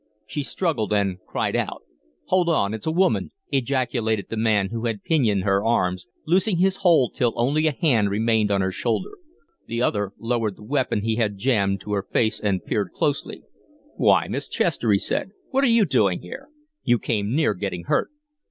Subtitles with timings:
[0.25, 1.83] She struggled and cried out.
[2.29, 6.77] "Hold on it's a woman!" ejaculated the man who had pinioned her arms, loosing his
[6.77, 9.11] hold till only a hand remained on her shoulder.
[9.67, 13.43] The other lowered the weapon he had jammed to her face and peered closely.
[13.95, 15.33] "Why, Miss Chester," he said.
[15.51, 16.49] "What are you doing here?
[16.83, 18.09] You came near getting hurt."